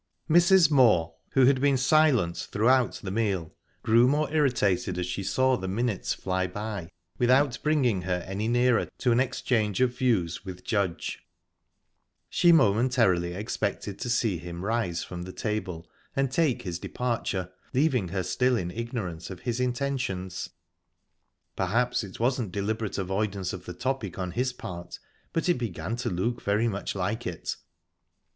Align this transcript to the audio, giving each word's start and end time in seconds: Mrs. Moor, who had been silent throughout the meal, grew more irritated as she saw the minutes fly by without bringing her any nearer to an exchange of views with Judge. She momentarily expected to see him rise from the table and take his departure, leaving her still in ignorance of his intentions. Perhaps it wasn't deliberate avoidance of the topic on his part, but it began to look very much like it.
Mrs. 0.27 0.71
Moor, 0.71 1.13
who 1.33 1.45
had 1.45 1.61
been 1.61 1.77
silent 1.77 2.35
throughout 2.35 2.93
the 3.03 3.11
meal, 3.11 3.53
grew 3.83 4.07
more 4.07 4.33
irritated 4.33 4.97
as 4.97 5.05
she 5.05 5.21
saw 5.21 5.55
the 5.55 5.67
minutes 5.67 6.11
fly 6.15 6.47
by 6.47 6.89
without 7.19 7.59
bringing 7.61 8.01
her 8.01 8.23
any 8.25 8.47
nearer 8.47 8.87
to 8.97 9.11
an 9.11 9.19
exchange 9.19 9.79
of 9.79 9.95
views 9.95 10.43
with 10.43 10.63
Judge. 10.63 11.19
She 12.31 12.51
momentarily 12.51 13.35
expected 13.35 13.99
to 13.99 14.09
see 14.09 14.39
him 14.39 14.65
rise 14.65 15.03
from 15.03 15.21
the 15.21 15.31
table 15.31 15.87
and 16.15 16.31
take 16.31 16.63
his 16.63 16.79
departure, 16.79 17.51
leaving 17.71 18.07
her 18.07 18.23
still 18.23 18.57
in 18.57 18.71
ignorance 18.71 19.29
of 19.29 19.41
his 19.41 19.59
intentions. 19.59 20.49
Perhaps 21.55 22.03
it 22.03 22.19
wasn't 22.19 22.51
deliberate 22.51 22.97
avoidance 22.97 23.53
of 23.53 23.65
the 23.67 23.73
topic 23.73 24.17
on 24.17 24.31
his 24.31 24.51
part, 24.51 24.97
but 25.31 25.47
it 25.47 25.59
began 25.59 25.95
to 25.97 26.09
look 26.09 26.41
very 26.41 26.67
much 26.67 26.95
like 26.95 27.27
it. 27.27 27.55